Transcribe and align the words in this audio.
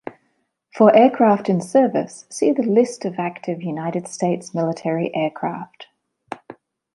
For 0.73 0.91
aircraft 0.95 1.47
in 1.47 1.61
service, 1.61 2.25
see 2.27 2.51
the 2.53 2.63
List 2.63 3.05
of 3.05 3.19
active 3.19 3.61
United 3.61 4.07
States 4.07 4.51
military 4.51 5.13
aircraft. 5.15 5.89